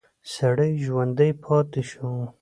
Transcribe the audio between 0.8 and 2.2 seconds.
ژوندی پاتې شو.